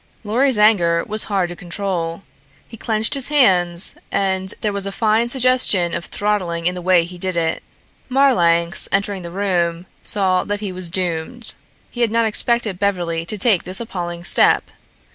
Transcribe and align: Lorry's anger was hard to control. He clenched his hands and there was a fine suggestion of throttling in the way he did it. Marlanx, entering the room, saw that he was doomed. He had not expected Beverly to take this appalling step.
Lorry's 0.23 0.57
anger 0.57 1.03
was 1.05 1.25
hard 1.25 1.49
to 1.49 1.55
control. 1.55 2.23
He 2.67 2.75
clenched 2.75 3.13
his 3.13 3.27
hands 3.27 3.93
and 4.11 4.51
there 4.61 4.73
was 4.73 4.87
a 4.87 4.91
fine 4.91 5.29
suggestion 5.29 5.93
of 5.93 6.05
throttling 6.05 6.65
in 6.65 6.73
the 6.73 6.81
way 6.81 7.03
he 7.03 7.19
did 7.19 7.35
it. 7.37 7.61
Marlanx, 8.09 8.89
entering 8.91 9.21
the 9.21 9.29
room, 9.29 9.85
saw 10.03 10.43
that 10.43 10.59
he 10.59 10.71
was 10.71 10.89
doomed. 10.89 11.53
He 11.91 12.01
had 12.01 12.09
not 12.09 12.25
expected 12.25 12.79
Beverly 12.79 13.27
to 13.27 13.37
take 13.37 13.63
this 13.63 13.79
appalling 13.79 14.23
step. 14.23 14.71